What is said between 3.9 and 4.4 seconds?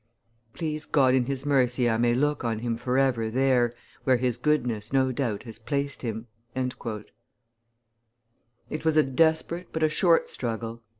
where his